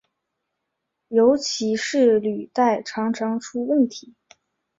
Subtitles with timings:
[1.09, 4.15] 尤其是履带常常出问题。